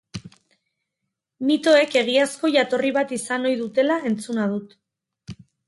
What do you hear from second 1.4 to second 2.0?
Mitoek